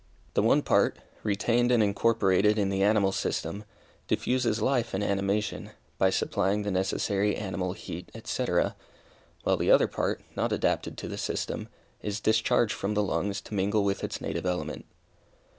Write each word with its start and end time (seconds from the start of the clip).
The 0.33 0.41
one 0.41 0.63
part, 0.63 0.97
retained 1.21 1.71
and 1.71 1.83
incorporated 1.83 2.57
in 2.57 2.69
the 2.69 2.81
animal 2.81 3.11
system, 3.11 3.65
diffuses 4.07 4.59
life 4.59 4.95
and 4.95 5.03
animation, 5.03 5.73
by 5.99 6.09
supplying 6.09 6.63
the 6.63 6.71
necessary 6.71 7.35
animal 7.35 7.73
heat, 7.73 8.09
&c., 8.25 8.45
while 9.43 9.57
the 9.57 9.69
other 9.69 9.87
part, 9.87 10.23
not 10.35 10.51
adapted 10.51 10.97
to 10.97 11.07
the 11.07 11.19
system, 11.19 11.67
is 12.01 12.19
discharged 12.19 12.73
from 12.73 12.95
the 12.95 13.03
lungs 13.03 13.41
to 13.41 13.53
mingle 13.53 13.83
with 13.83 14.03
its 14.03 14.19
native 14.19 14.47
element. 14.47 14.87